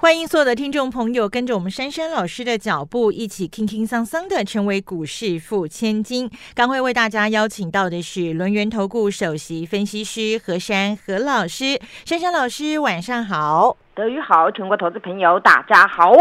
[0.00, 6.30] 欢迎所有的听众朋友跟着我们珊珊老师的脚步，一起轻轻桑桑的成为股市富千金。
[6.54, 16.12] 刚会为大家邀请到的是轮源投顾首席分析师何珊何老师，珊珊老师晚上好，德语好，全国投资朋友大家好。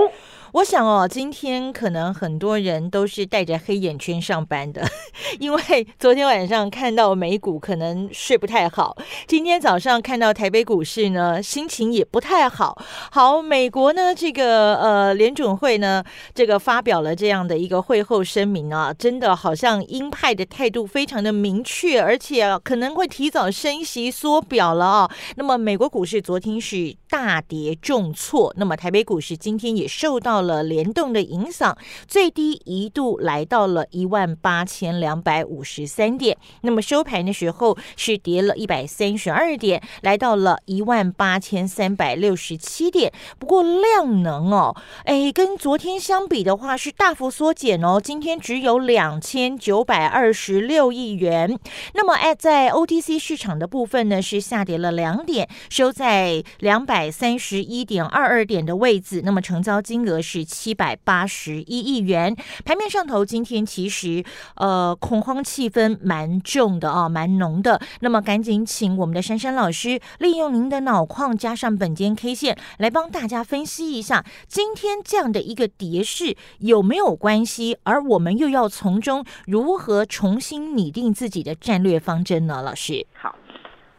[0.57, 4.83] 我想哦，今天可能很多人都是带着黑眼圈上班的，
[5.39, 8.97] 因为昨天晚上看到美股可能睡不太好，
[9.27, 12.75] 今天早上看到台北股市呢，心情也不太好。
[13.11, 25.11] 好，美国呢，这个呃联准会呢，这个发表了这样的一个会后声明啊，真的好像鹰派的态度非常的明确，而且可能会提早升息缩表了啊。
[25.35, 30.41] 那么美国股市昨天是大跌重挫，那么台北股市今天也受到。
[30.46, 43.11] 了了联动的影响，最低一度来到了一万八千两百五十三点，那么收盘的时候是跌了一百三十二点，来到了一万八千三百六十七点。
[43.37, 51.59] 不过量能哦，哎，跟昨天相比的话是大幅缩减哦，今天只有两千九百二十六亿元。
[51.93, 59.21] 那么哎，在 OTC 市场的部分呢，是下跌了两点，收在两百三十一点二二点的位置。
[59.23, 60.47] 那么成交金额是。
[60.57, 64.23] 七百八十一亿元，盘面上头今天其实
[64.55, 67.79] 呃恐慌气氛蛮重的啊，蛮浓的。
[67.99, 82.63] 那么赶紧请我们的珊珊老师利用您的脑矿加上本间 K 线来帮大家分析一下今天这样的一个跌势有没有关系，而我们又要从中如何重新拟定自己的战略方针呢？
[82.63, 83.35] 老师，好，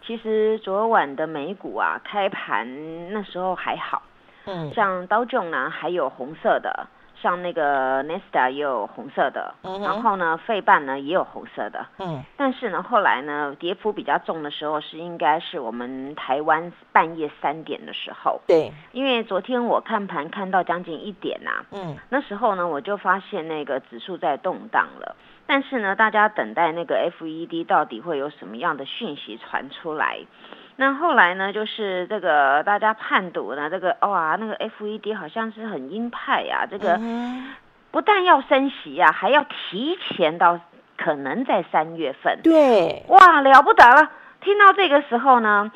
[0.04, 2.66] 其实昨晚的美股啊开盘
[3.12, 4.02] 那时候还好。
[4.48, 6.86] 嗯，像刀重呢，还有红色的，
[7.20, 25.14] 像那个 Nesta 也有红色的，然后呢，费半呢也有红色的，嗯，但是呢，后来呢，跌幅比较重的时候是应该是我们台湾半夜三点的时候，对，因为昨天我看盘看到将近一点呐，嗯，那时候呢，我就发现那个指数在动荡了，
[25.46, 30.20] 但是呢，大家等待那个 FED 到底会有什么样的讯息传出来。
[30.80, 31.52] 那后来呢？
[31.52, 37.00] 就是这个大家判读呢，这个哇，那个 FED 好像是很鹰派呀，这个
[37.90, 40.60] 不但要升息呀，还要提前到
[40.96, 42.38] 可能在三月份。
[42.44, 44.08] 对，哇，了不得了！
[44.40, 45.72] 听到这个时候呢，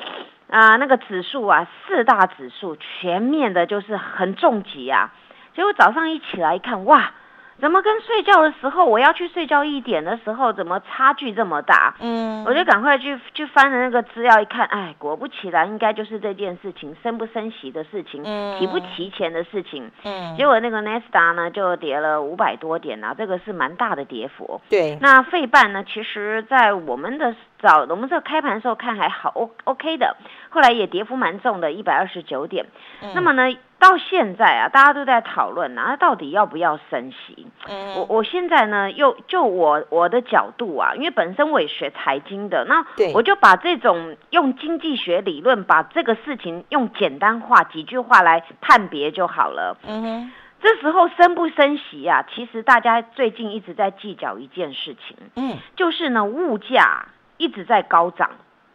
[0.49, 5.11] 啊，那个指数啊，四大指数全面的就是很重疾啊。
[5.53, 7.11] 结果早上一起来一看，哇！
[7.59, 11.95] 怎么跟睡觉的时候，我要去睡觉一点的时候，怎么差距这么大？
[11.99, 18.23] 嗯，我就赶快去去翻了那个资料，一看，哎，果不其然，应该就是这件事情，升不升息的事情，
[18.59, 19.89] 提不提前的事情。
[20.03, 24.59] 嗯，结果那个 n e s t a 呢就跌了五百多点啊，这个是蛮大的跌幅。
[24.69, 30.17] 对，那费半呢，其实在我们的早我们这开盘的时候看还好，O OK 的，
[30.49, 32.65] 后来也跌幅蛮重的，一百二十九点。
[33.13, 33.43] 那么呢？
[33.83, 37.45] 到现在啊，大家都在讨论啊，到底要不要升息？
[37.67, 49.75] 嗯，我我现在呢，又就我我的角度啊，因为本身我也学财经的，那我就把这种用经济学理论把这个事情用简单化几句话来判别就好了。
[49.85, 52.25] 嗯哼，这时候升不升息啊？
[52.33, 58.29] 其实大家最近一直在计较一件事情，嗯，就是呢，物价一直在高涨。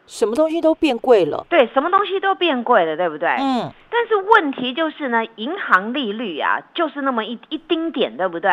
[0.08, 3.28] 什么东西都变贵了，对，什么东西都变贵了，对不对？
[3.38, 3.70] 嗯。
[3.90, 8.50] 但是问题就是呢，银行利率啊，就是那么一一丁点，对不对？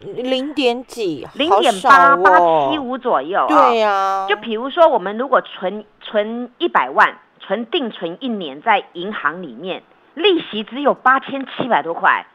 [0.00, 3.46] 零点几，零点八八七五左右。
[3.48, 4.26] 对呀。
[4.28, 9.82] 就比如说，我们如果存存一百万，存定存一年在银行里面，
[10.14, 12.26] 利息只有八千七百多块。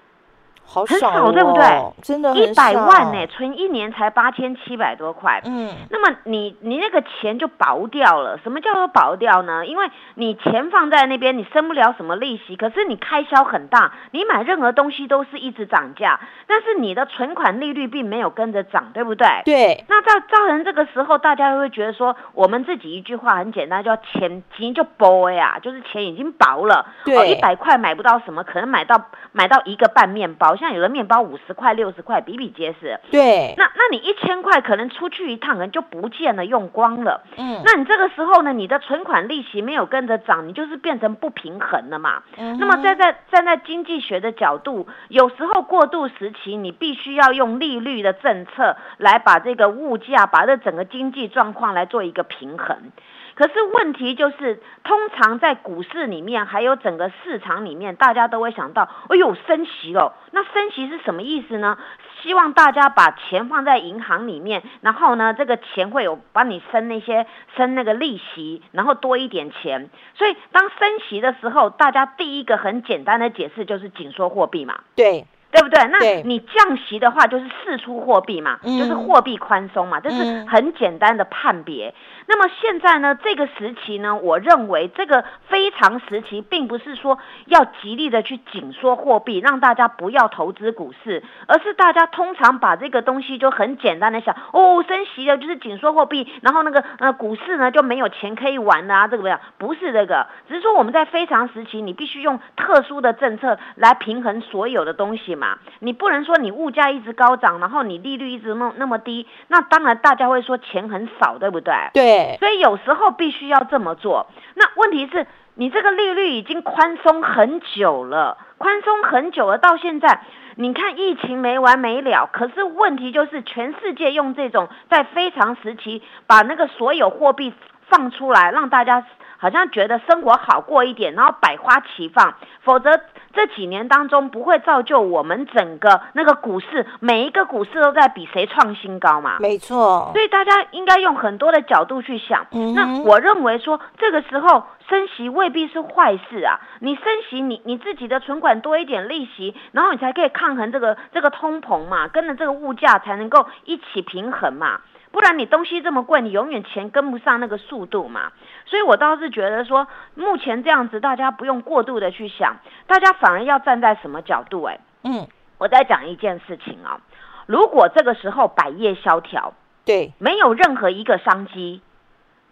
[0.66, 1.64] 很少，对不对？
[2.02, 5.42] 真的，一百万呢，存一年才八千七百多块。
[5.46, 8.40] 嗯，那么你你那个钱就薄掉了。
[8.44, 9.66] 什么叫做薄掉呢？
[9.66, 19.28] 因为你钱放在那边，你生不了什么利息，可是你开销很大，你买任何东西都是一直涨价，但是你的存款利率并没有跟着涨，对不对？
[19.46, 19.86] 对。
[19.90, 26.88] 那造造成这个时候，大家会觉得说，我们自己一句话很简单，叫钱钱就薄呀，就是钱已经薄了。
[27.04, 27.34] 对。
[27.34, 29.00] 一百块买不到什么，可能买到
[29.34, 30.53] 买到一个半面包。
[30.56, 33.00] 像有的面包五十块、六十块，比比皆是。
[33.12, 37.24] 对，那那你一千块可能出去一趟，可能就不见了，用光了。
[37.38, 42.24] 嗯，那你这个时候呢，你的存款利息没有跟着涨，你就是变成不平衡了嘛。
[42.38, 52.92] 嗯，那么站在站在经济学的角度，有时候过渡时期，你必须要用利率的政策来把这个物价、把这整个经济状况来做一个平衡。
[53.36, 60.14] 可是问题就是，通常在股市里面，还有整个市场里面，大家都会想到，哎呦，升息了。
[60.32, 61.78] 那升息是什么意思呢？
[62.22, 67.26] 希望大家把钱放在银行里面，然后呢，这个钱会有帮你升那些
[67.58, 69.90] 升那个利息，然后多一点钱。
[70.16, 74.82] 所以当升息的时候，大家第一个很简单的解释就是紧缩货币嘛。
[74.96, 75.26] 对。
[75.54, 75.88] 对不对？
[75.90, 81.94] 那你降息的话，就是释出货币嘛，就是货币宽松嘛，这是很简单的判别。
[82.26, 99.40] 那么现在呢，这个时期呢，我认为这个非常时期，并不是说要极力的去紧缩货币，让大家不要投资股市，而是大家通常把这个东西就很简单的想，哦，升息了就是紧缩货币，然后那个呃股市呢就没有钱可以玩了啊，这个不样？
[99.60, 105.43] 不是这个，只是说我们在非常时期，你必须用特殊的政策来平衡所有的东西嘛。
[105.80, 111.74] 你不能说你物价一直高涨，然后你利率一直那那么低，那当然大家会说钱很少，对不对？
[111.94, 114.28] 对，所以有时候必须要这么做。
[114.56, 115.26] 那问题是，
[115.56, 120.22] 你这个利率已经宽松很久了，宽松很久了，到现在
[120.56, 122.30] 你看疫情没完没了。
[122.32, 127.54] 可是问题就是，全世界用这种在非常时期把那个所有货币
[127.90, 129.06] 放出来，让大家
[129.44, 133.02] 好像觉得生活好过一点，然后百花齐放，否则。
[133.36, 139.38] 这几年当中不会造就我们整个那个股市，每一个股市都在比谁创新高嘛？
[139.40, 140.12] 没错。
[140.14, 142.46] 所以大家应该用很多的角度去想。
[142.76, 146.60] 那我认为说，这个时候升息未必是坏事啊。
[146.80, 154.82] 你升息，你你自己的存款多一点利息，然后你才可以抗衡这个这个通膨嘛，跟着这个物价才能够一起平衡嘛。
[155.14, 158.32] 不然你东西这么贵，你永远钱跟不上那个速度嘛。
[158.66, 162.58] 所以我倒是觉得说，目前这样子，大家不用过度的去想，
[162.88, 164.64] 大家反而要站在什么角度？
[164.64, 165.28] 哎，嗯，
[165.60, 167.00] 我再讲一件事情啊，
[167.46, 169.54] 如果这个时候百业萧条，
[169.86, 171.82] 对，没有任何一个商机，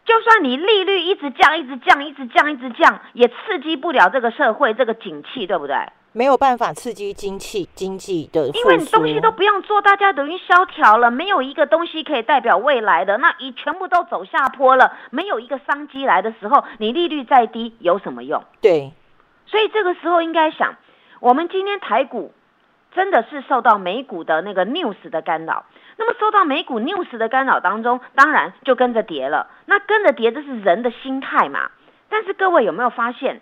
[0.05, 5.75] 就算你利率一直降，一直降，一直降，一直降，也刺激不了这个社会这个景气，对不对？
[6.13, 18.43] 没有办法刺激经济经济的，因为你东西都不用做，大家等于萧条了，没有一个东西可以代表未来的，那一全部都走下坡了，没有一个商机来的时候，你利率再低有什么用？
[18.61, 18.91] 对，
[19.45, 20.75] 所以这个时候应该想，
[21.21, 22.33] 我们今天台股
[22.93, 25.63] 真的是受到美股的那个 news 的干扰，
[25.95, 31.71] 那么受到美股 news 的干扰当中，当然就跟着跌了，那跟着跌这是人的心态嘛，
[32.09, 33.39] 但是各位有没有发现？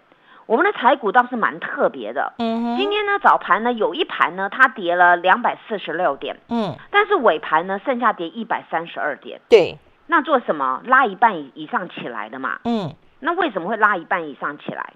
[0.50, 10.82] 我们的财股倒是蛮特别的，嗯，今天呢早盘呢有一盘呢它跌了两百四十六点，嗯，但是尾盘呢剩下跌一百三十二点，对，那做什么？
[10.86, 14.94] 拉一半以以上起来的嘛，嗯，那为什么会拉一半以上起来？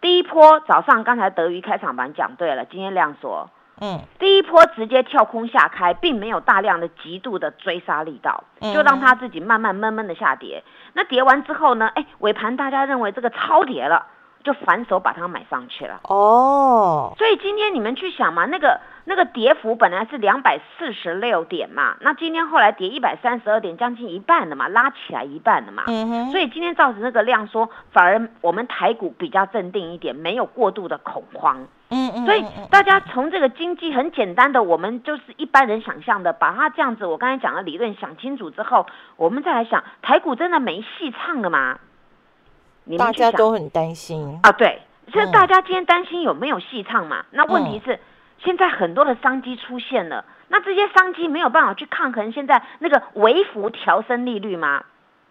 [0.00, 3.50] 第一波早上刚才德瑜开场板讲对了，今天量缩，
[3.82, 10.64] 嗯，第一波直接跳空下开，并没有大量的极度的追杀力道，就让它自己慢慢闷闷的下跌。
[10.94, 14.06] 那跌完之后呢，哎，尾盘大家认为这个超跌了。
[14.44, 15.98] 就反手把它买上去了。
[16.04, 38.86] 哦，所以今天你们去想嘛，那个那个跌幅本来是两百四十六点嘛，那今天后来跌一百三十二点，将近一半的嘛，拉起来一半的嘛，嗯哼，所以今天造成那个量缩，反而我们台股比较镇定一点，没有过度的恐慌，嗯嗯，所以大家从这个经济很简单的，我们就是一般人想象的，把它这样子我刚才讲的理论想清楚之后，
[39.16, 41.78] 我们再来想台股真的没戏唱了吗？
[42.98, 47.24] 大家都很担心啊，对，所以大家今天担心有没有戏唱嘛？
[47.30, 47.98] 那问题是，
[48.38, 54.84] 现在很多的商机出现了，那这些商机没有办法去抗衡现在那个微幅调升利率吗？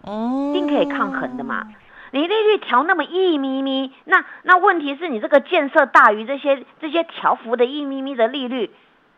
[0.04, 1.68] 嗯，一定可以抗衡的嘛。
[2.10, 8.72] 你利率调那么一咪咪，那那问题是你这个建设大于这些这些调幅的一咪咪的利率，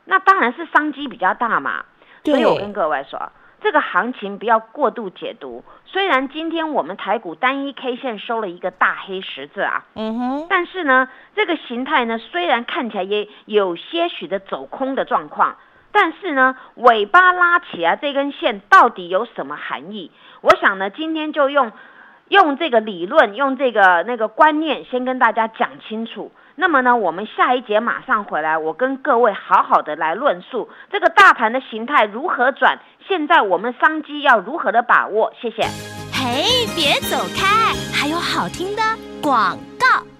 [0.03, 1.85] 那当然是商机比较大嘛。
[2.23, 3.31] 所以我跟各位说。
[3.65, 5.63] 这个行情不要过度解读。
[5.87, 15.57] 虽然今天我们台股单一 K 线收了一个大黑十字啊，嗯哼，但是呢，这个形态呢，虽然看起来也有些许的走空的状况，
[15.91, 20.11] 但是呢，尾巴拉起来这根线到底有什么含义？
[20.41, 21.71] 我想呢，今天就用
[22.29, 26.31] 用这个理论，用这个那个观念，先跟大家讲清楚。
[26.55, 35.33] 那么呢，我们下一节马上回来，我跟各位好好的来论述这个大盘的形态如何转，现在我们商机要如何的把握？
[35.39, 35.63] 谢谢。
[36.13, 38.81] 嘿，别走开，还有好听的
[39.21, 40.14] 广告。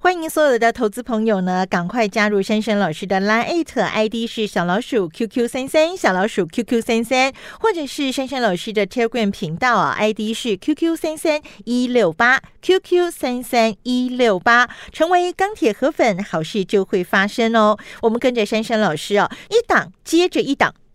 [0.00, 17.76] 欢迎所有的投资朋友呢，赶快加入珊珊老师的 Line ID 是小老鼠 QQ 三三小老鼠 QQ 三三，或者是珊珊老师的 Telegram 频道啊，ID 是 QQ 三三一六八 QQ 三三一六八，成为钢铁河粉，好事就会发生哦。
[18.00, 20.72] 我们跟着珊珊老师啊，一档接着一档。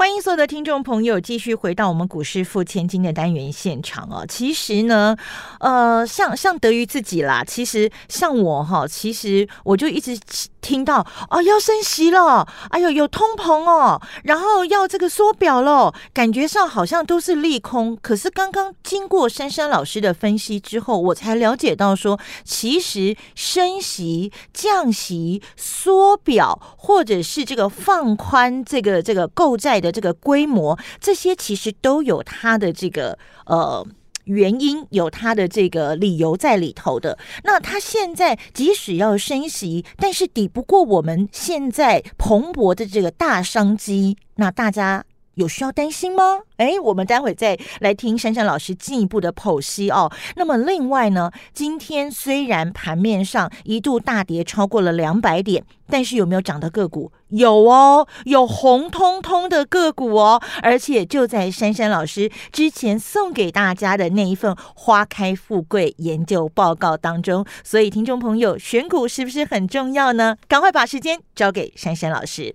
[0.00, 4.24] 欢迎所有的听众朋友继续回到我们股市付千金的单元现场哦。
[4.26, 5.14] 其实呢，
[5.58, 10.18] 呃，像像德于自己啦，其实像我哈，其实我就一直
[10.60, 17.96] 听到哦要升息了，哎呦有通膨哦，然后要这个缩表了，感觉上好像都是利空。
[18.00, 29.90] 可是刚刚经过珊珊老师的分析之后，我才了解到说，其实升息、降息、缩表，或者是这个放宽这个这个购债的。
[29.90, 33.84] 这个规模，这些其实都有它的这个呃
[34.24, 37.18] 原因，有他的这个理由在里头的。
[37.44, 45.04] 那他现在即使要升息，但是抵不过我们现在蓬勃的这个大商机，那大家。
[45.40, 46.40] 有需要担心吗？
[46.58, 50.12] 哎，我们待会再来听珊珊老师进一步的剖析哦。
[50.36, 57.10] 那么另外呢，今天虽然盘面上一度大跌超过了两百点，但是有没有涨的个股？
[57.28, 60.42] 有哦，有红彤彤的个股哦。
[60.62, 70.36] 而且就在珊珊老师之前送给大家的那一份“花开富贵”研究报告当中，所以听众朋友选股是不是很重要呢？
[70.46, 72.54] 赶快把时间交给珊珊老师。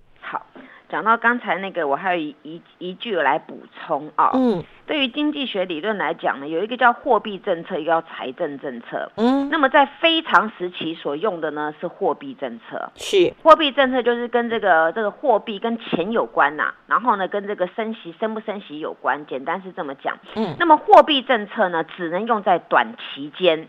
[0.96, 4.30] 讲到刚才那个，我还有一一一句来补充啊。
[4.32, 9.12] 嗯，对于经济学理论来讲呢，有一个叫货币政策，一个叫财政政策。
[9.16, 12.90] 嗯，那么在非常时期所用的呢是货币政策。
[12.94, 20.18] 是，货币政策就是跟这个这个货币跟钱有关呐，然后呢跟这个升息升不升息有关，简单是这么讲。
[20.34, 23.68] 嗯，那么货币政策呢只能用在短期间。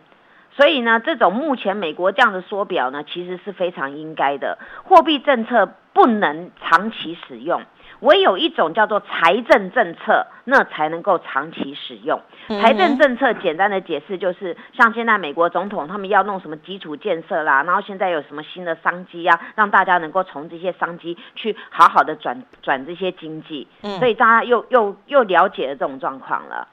[0.58, 4.58] 所以呢，这种目前美国这样的缩表呢，其实是非常应该的。
[4.84, 7.62] 货币政策不能长期使用，
[8.00, 12.20] 唯有一种叫做财政政策，那才能够长期使用。
[12.48, 23.68] 财政政策简单的解释就是，像现在美国总统他们要弄什么基础建设啦，然后现在有什么新的商机啊，让大家能够从这些商机去好好的转转这些经济。
[24.00, 26.68] 所以大家又又又了解了这种状况了。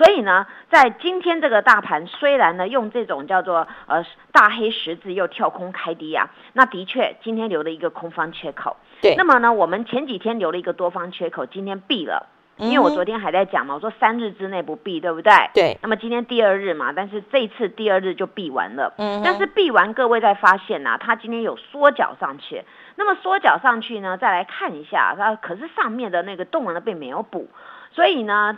[0.00, 4.02] 所以呢，在今天这个大盘虽然呢用这种叫做呃
[4.32, 8.78] 大黑十字又跳空开低啊，那的确今天留了一个空方缺口。
[9.02, 9.14] 对。
[9.16, 12.26] 那么呢，我们前几天留了一个多方缺口，今天闭了。
[12.56, 15.32] 因为我昨天还在讲嘛，我说三日之内不闭，对不对？
[15.52, 15.78] 对。
[15.82, 18.94] 那么今天第二日嘛，但是这次第二日就闭完了。
[18.96, 19.20] 嗯。
[19.22, 22.64] 但是闭完，各位再发现呐，它今天有缩脚上去。
[22.96, 27.50] 那么缩脚上去呢，再来看一下，它可是上面的那个洞呢并没有补，
[27.92, 28.56] 所以呢。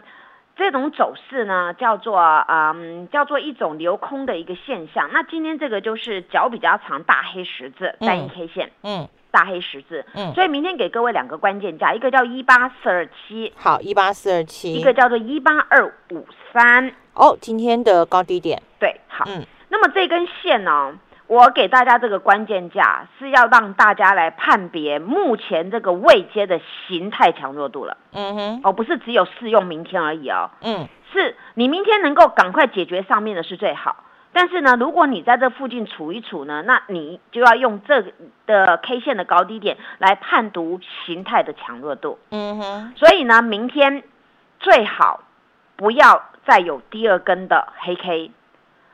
[0.54, 5.11] 这种走势呢，叫做嗯，叫做一种留空的一个现象。
[5.12, 20.99] 那今天这个就是脚比较长，大黑十字单一 K 线，嗯，大黑十字，嗯，所以明天给各位两个关键价，一个叫一八四二七，好，一八四二七，一个叫做一八二五三，哦，今天的高低点，对，好，嗯，那么这根线呢？
[21.32, 27.96] 我给大家这个关键价，是要让大家来判别目前这个未接的形态强弱度了。
[28.12, 30.50] 嗯哼，哦，不是只有适用明天而已哦。
[30.60, 34.04] 嗯，是你明天能够赶快解决上面的是最好。
[34.34, 38.04] 但是呢，如果你在这附近处一处呢，那你就要用这
[38.44, 42.18] 的 K 线的高低点来判读形态的强弱度。
[42.30, 44.02] 嗯哼，所以呢，明天
[44.60, 45.20] 最好
[45.76, 48.30] 不要再有第二根的黑 K，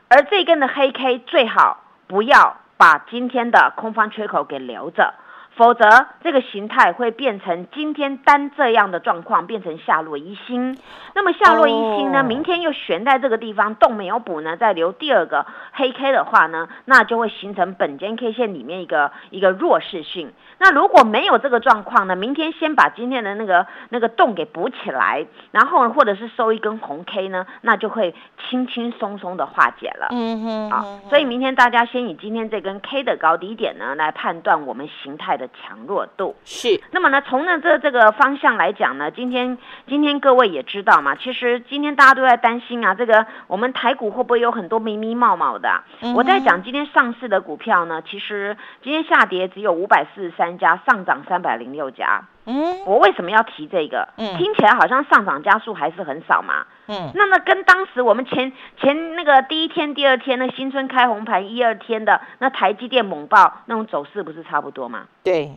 [0.07, 1.83] 而这根的黑 K 最好。
[2.09, 5.13] 不要把今天的空方缺口给留着。
[5.59, 10.77] 否则，这个形态会变成今天单这样的状况，变成下落一星。
[11.13, 12.23] 那么下落一星呢？
[12.23, 20.31] 明天又悬在这个地方，洞没有补呢，再留第二个黑 K 的话呢，那就会形成本间 K 线里面一个一个弱势性。
[20.59, 22.15] 那如果没有这个状况呢？
[22.15, 28.15] 明天先把今天的那个那个洞给补起来，然后或者是收一根红 K 呢，那就会
[28.47, 30.07] 轻轻松松的化解了。
[30.11, 35.48] 嗯哼，啊，所以明天大家先以今天这根 K 的高低点呢，来判断我们形态的。
[35.53, 45.83] 强弱度是，那么呢，从呢这这个方向来讲呢，今天今天各位也知道嘛，其实今天大家都在担心啊，这个我们台股会不会有很多迷迷冒冒的？
[46.15, 52.23] 我在讲今天上市的股票呢，其实今天下跌只有五百四十三家，上涨三百零六家。
[52.49, 54.09] 嗯，我为什么要提这个？
[54.17, 56.65] 嗯，听起来好像上涨加速还是很少嘛。
[56.87, 58.51] 嗯，那么跟当时我们前
[58.81, 65.05] 前那个第一天、第二天那新春开红盘一二天的那台积电猛爆那种走势不是差不多吗？
[65.23, 65.51] 对，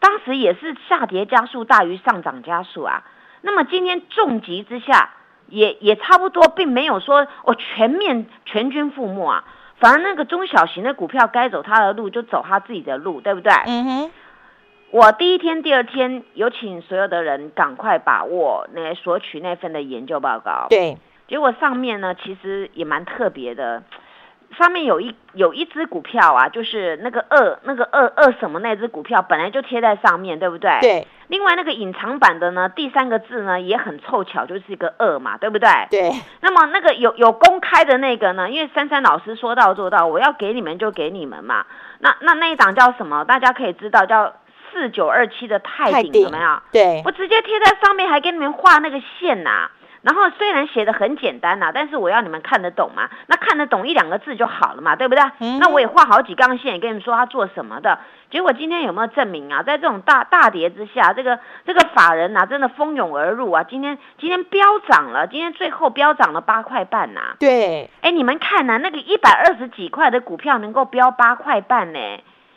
[0.00, 3.04] 当时也是下跌加速大于上涨加速啊。
[3.42, 5.10] 那么今天重击之下，
[5.46, 9.44] 也也差不多，并没有说我全面全军覆没啊。
[9.76, 13.52] 反而那个中小型的股票该走它的路就走它自己的路，对不对？
[13.66, 14.10] 嗯哼，
[14.94, 20.68] 我第一天、第二天有请所有的人赶快把握那索取那份的研究报告。
[20.70, 20.96] 对，
[21.26, 23.82] 结果上面呢其实也蛮特别的，
[24.56, 30.78] 上面有一有一只股票啊，就是那个二那个二二什么那只股票本来就贴在上面，对不对？。
[30.80, 35.68] 对，另外那个隐藏版的呢，第三个字呢也很凑巧，就是一个二嘛，对不对？
[35.90, 41.66] 对，那么那个有有公开的那个呢，因为珊珊老师说到做到，我要给你们就给你们嘛。
[41.98, 43.24] 那那那一档叫什么？
[43.24, 44.32] 大家可以知道叫
[44.74, 46.62] 四九二七的泰鼎泰鼎有没有？
[46.72, 49.70] 对，我直接贴在上面，还给你们画那个线呐、
[50.02, 53.08] 然后虽然写的很简单呐、但是我要你们看得懂嘛。
[53.28, 55.22] 那看得懂一两个字就好了嘛，对不对？
[55.40, 58.00] 嗯那我也画好几杠线，也跟你们说他做什么的。
[58.30, 59.62] 结果今天有没有证明啊？
[59.62, 63.62] 在这种大大跌之下，这个这个法人呐、真的蜂拥而入啊！
[63.62, 71.98] 今天今天飙涨了，今天最后飙涨了八块半呐、对，哎，你们看呐、那个一百二十几块的股票能够飙八块半呢，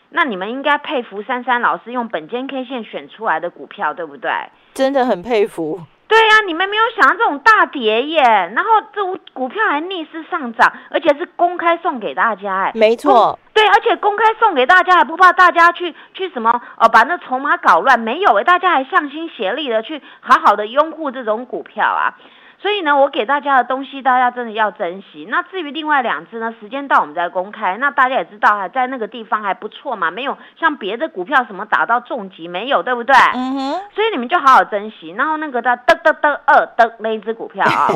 [0.10, 4.32] 那你们应该佩服珊珊老师用本间 K 线选出来的股票，对不对？
[4.74, 5.82] 真的很佩服。
[6.08, 8.22] 对呀、你们没有想到这种大跌耶，
[8.56, 22.16] 然后这股股票还逆势上涨，而且是公开送给大家，哎，没错，对，而且公开送给大家，还不怕大家去去什么呃把那筹码搞乱，没有哎，大家还向心协力的去好好的拥护这种股票啊。
[22.60, 25.28] 所以呢，我给大家的东西，大家真的要珍惜。
[25.30, 27.78] 那至于另外两只呢，时间到我们再公开。
[27.78, 33.16] 那大家也知道，还在那个地方还不错嘛，没有像别的股票什么打到重疾，没有，对不对？
[33.36, 35.12] 嗯哼，所以你们就好好珍惜。
[35.12, 37.94] 然后那个的嘚嘚嘚二嘚那一只股票 啊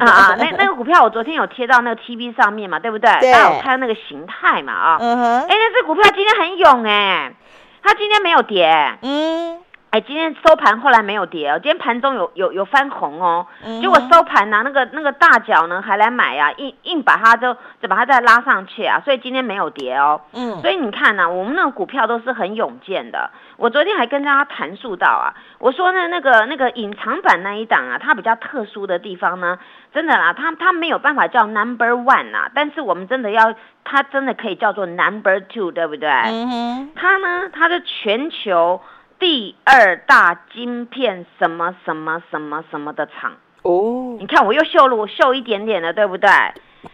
[0.00, 3.08] 啊啊，那那个股票我昨天有贴到那个 TV 上面嘛，对不对？
[3.20, 4.96] 对大家有看那个形态嘛啊？
[5.00, 7.32] 嗯哼哎，，那只股票今天很勇哎，
[7.82, 9.58] 它今天没有跌，嗯，
[9.90, 20.20] 哎，今天收盘后来没有跌哦，今天盘中有有有翻红哦，嗯结果收盘呢、那个那个大脚呢还来买啊，硬硬把它就就把它再拉上去啊，所以今天没有跌哦。
[20.32, 23.30] 嗯，所以你看呐、我们那个股票都是很勇健的。
[23.56, 29.58] 我昨天还跟大家谈述到啊，我说呢，那个那个隐藏版那一档啊，它比较特殊的地方呢，
[29.92, 36.08] 真的啦，它它没有办法叫 number one 啊，但是我们真的要，它真的可以叫做 number two，对不对？
[36.08, 38.80] 嗯哼，它呢，它的全球
[39.20, 43.34] 第二大晶片什么什么什么什么的厂。
[43.62, 46.28] 哦，你看，我又秀了，我秀一点点了，对不对？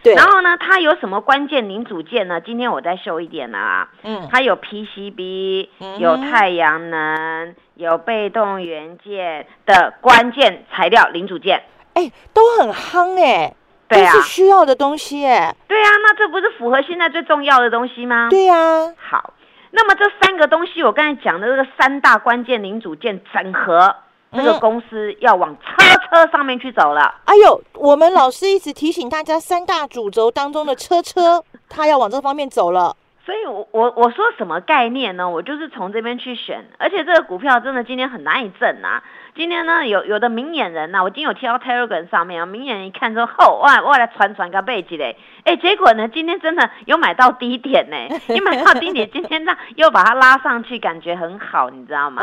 [0.03, 2.41] 对，然后呢，它有什么关键零组件呢？
[2.41, 3.89] 今天我再秀一点了啊。
[4.03, 11.63] 嗯，它有 PCB，嗯有太阳能，有被动元件的关键材料零组件。
[11.93, 13.55] 哎，都很夯哎，
[13.87, 18.27] 对啊都，是需要的东西哎，对啊，那这不是符合现在最重要的东西吗？
[18.29, 19.33] 对啊，好，
[19.71, 23.95] 那么这三个东西，我刚才讲的这个三大关键零组件整合，
[24.31, 27.15] 这个嗯公司要往车车上面去走了。
[27.25, 32.95] 哎呦，我们老师一直提醒大家，三大主轴当中的车车， 它要往这方面走了。
[33.25, 35.29] 所以我，我我说什么概念呢？
[35.29, 39.03] 我就是从这边去选，而且这个股票真的今天很难以挣啊。
[39.37, 47.95] 今天呢，有有的明眼人呐、我今天有贴到 Telegram 上面啊，明眼人一看说，吼，哇，我来传传个背脊嘞，哎，结果呢，今天真的有买到低点呢，
[48.33, 52.19] 你买到低点，今天让又把它拉上去，感觉很好，你知道吗？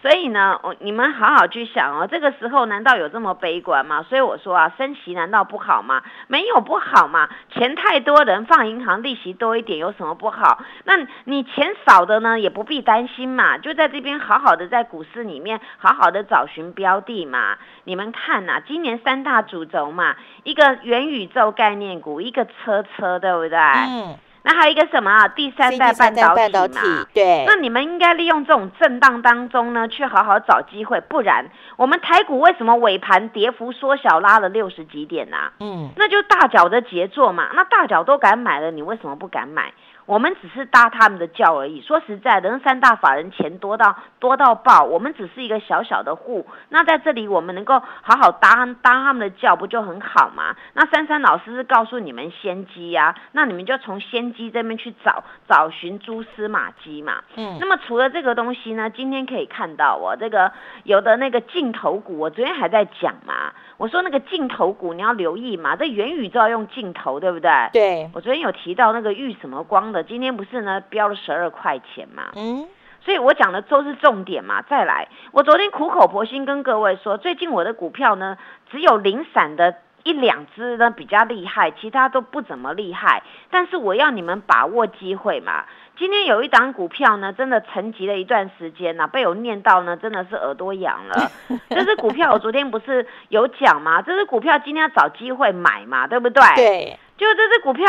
[0.00, 4.04] 所以呢，我你们好好去想哦，这个时候难道有这么悲观吗？
[4.08, 6.04] 所以我说啊，升息难道不好吗？
[6.28, 10.62] 没有不好嘛，钱太多人放银行利息多一点有什么不好？
[10.84, 17.56] 那你钱少的呢，也不必担心嘛，就在这边好好的在股市里面好好的找寻标的嘛。
[17.84, 23.58] 你们看呐、今年三大主轴嘛，一个元宇宙概念股，一个车车，对不对？
[23.58, 25.26] 嗯，那还有一个什么啊？
[25.28, 26.34] 第三代半导
[26.68, 27.06] 体嘛。
[27.14, 37.48] 对，那你们应该利用这种震荡当中呢，去好好找机会，不然我们台股为什么尾盘跌幅缩小，拉了六十几点呐、嗯，那就大脚的杰作嘛。
[37.54, 39.72] 那大脚都敢买了，你为什么不敢买？
[40.08, 41.82] 我们只是搭他们的轿而已。
[41.82, 46.46] 说实在的，那三大法人钱多到多到爆，我们只是一个小小的户。
[46.70, 50.56] 那在这里，我们能够好好搭搭他们的轿，不就很好吗？
[50.72, 57.22] 那珊珊老师是告诉你们先机呀、那你们就从先机这边去找找寻蛛丝马迹嘛。
[57.36, 60.50] 嗯那么除了这个东西呢，今天可以看到我、这个
[60.84, 67.50] 有的那个镜头股，我昨天还在讲嘛，我说那个镜头股你要留意嘛，这元宇宙要用镜头，对不对？
[67.72, 72.24] 对，我昨天有提到那个玉什么光的，今天不是呢标了十二块钱嘛？
[72.34, 72.66] 嗯，
[73.00, 74.62] 所以我讲的都是重点嘛。
[74.62, 78.36] 再来，我昨天苦口婆心跟各位说，最近我的股票呢，
[78.70, 79.76] 只有零散的
[80.08, 83.22] 一两只呢比较厉害，其他都不怎么厉害。
[83.50, 85.66] 但是我要你们把握机会嘛。
[85.98, 91.30] 今天有一档股票呢，真的沉寂了一段时间呐、被我念到呢，真的是耳朵痒了。
[91.68, 94.00] 这只股票我昨天不是有讲吗？
[94.00, 96.42] 这只股票今天要找机会买嘛，对不对？
[96.56, 97.84] 对，就这只股票，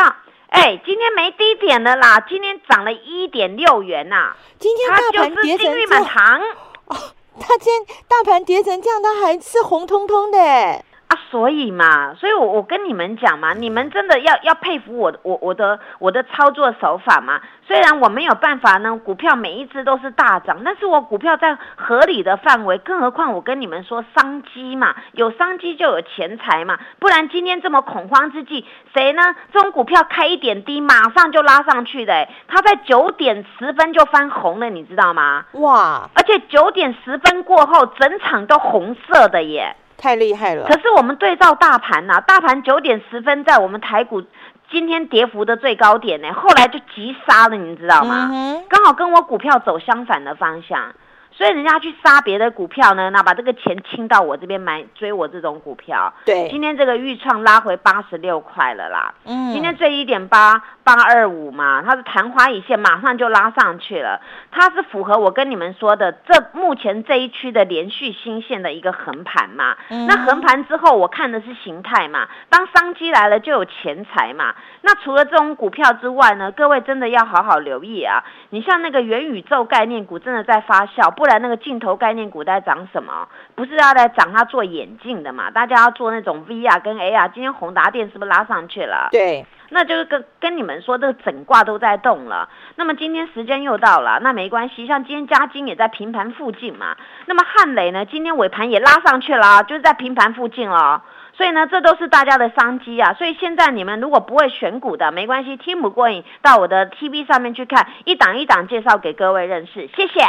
[0.48, 4.34] 哎，今天没低点的啦，今天涨了一点六元呐。
[4.58, 6.40] 今天大盘跌成这样，
[6.86, 6.96] 哦，
[7.40, 10.38] 它今天大盘跌成这样，它还是红彤彤的。
[10.38, 10.82] 啊，
[11.30, 17.40] 所以嘛，所以我我跟你们讲嘛，你们真的要要佩服我我我的我的操作手法嘛。
[17.68, 29.22] 虽然我没有办法呢，股票每一只都是大涨，但是我股票在合理的范围，更何况我跟你们说商机嘛，有商机就有钱财嘛，不然今天这么恐慌之际，谁呢？
[29.52, 35.44] 这种股票开一点低，马上就拉上去的，它在九点十分就翻红了，你知道吗？
[35.52, 36.10] 哇！
[36.16, 39.76] 而且九点十分过后，整场都红色的耶。
[40.00, 40.66] 太厉害了！
[40.66, 44.22] 可是我们对照大盘呐，大盘九点十分在我们台股
[44.70, 48.30] 今天跌幅的最高点呢，后来就急杀了，你知道吗？
[48.68, 50.94] 刚好跟我股票走相反的方向。
[51.40, 56.12] 所以人家去杀别的股票呢，那把这个钱清到我这边买追我这种股票。
[56.26, 59.14] 对，今天这个预创拉回八十六块了啦。
[59.24, 64.20] 嗯，今天最一点八八二五嘛，它是昙花一现，马上就拉上去了。
[64.50, 69.78] 它是符合我跟你们说的，这目前这一区的连续新线的一个横盘嘛。
[69.88, 72.28] 嗯，那横盘之后，我看的是形态嘛。
[72.50, 74.54] 当商机来了，就有钱财嘛。
[74.82, 78.22] 那除了这种股票之外呢，各位真的要好好留意啊。
[78.50, 81.29] 你像那个元宇宙概念股，真的在发酵，不然。
[81.30, 83.28] 在那个镜头概念股在涨什么？
[83.54, 85.48] 不是要来涨它做眼镜的嘛？
[85.48, 87.30] 大家要做那种 VR 跟 AR。
[87.32, 89.08] 今天宏达电是不是拉上去了？
[89.12, 92.48] 对，那就是跟跟你们说，这个整卦都在动了。
[92.74, 94.88] 那么今天时间又到了，那没关系。
[94.88, 96.96] 像今天嘉金也在平盘附近嘛。
[97.26, 98.04] 那么汉雷呢？
[98.06, 101.04] 今天尾盘也拉上去了，就是在平盘附近了。
[101.40, 103.14] 所以呢，这都是大家的商机啊！
[103.14, 109.88] 所以现在你们如果不会选股的，没关系，听不过瘾，到我的 TV 上面去看，一档一档介绍给各位认识。
[109.96, 110.20] 谢谢。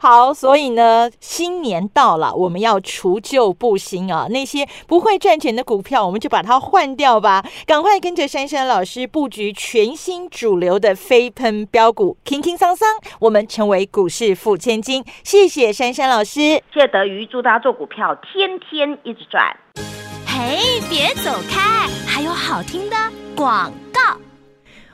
[0.00, 4.26] 好，所以呢，新年到了，我们要除旧布新啊！
[4.28, 7.44] 那些不会赚钱的股票，我们就把它换掉吧。
[7.64, 12.88] 赶快跟着珊珊老师布局全新主流的飞喷标股，轻轻桑桑，
[13.20, 15.04] 我们成为股市富千金。
[15.22, 19.56] 谢谢珊珊老师，谢谢德瑜，祝大家做股票天天一直赚。
[20.38, 21.88] 嘿，别走开！
[22.06, 22.96] 还有好听的
[23.34, 24.20] 广告。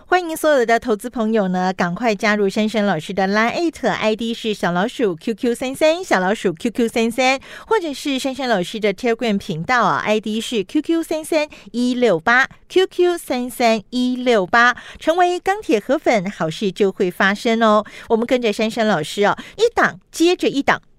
[0.07, 17.85] 欢迎所有的投资朋友呢，赶快加入珊珊老师的 Line ID 是小老鼠 QQ 三三，小老鼠 QQ 三三，或者是珊珊老师的 Telegram 频道啊，ID 是 QQ 三三一六八 QQ 三三一六八，成为钢铁河粉，好事就会发生哦。
[18.09, 20.81] 我们跟着珊珊老师哦，一档接着一档。